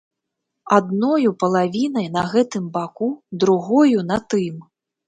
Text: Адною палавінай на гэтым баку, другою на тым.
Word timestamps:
Адною 0.77 1.33
палавінай 1.45 2.07
на 2.17 2.25
гэтым 2.35 2.65
баку, 2.79 3.13
другою 3.45 3.99
на 4.13 4.17
тым. 4.35 4.55